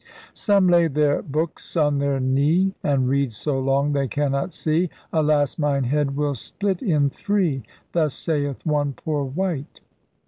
[0.33, 2.73] Some lay their bookys on their knee.
[2.81, 4.89] And read so long they cannot see.
[5.13, 5.59] *Alas!
[5.59, 9.81] mine head will split in three!' Thus sayeth one poor wight.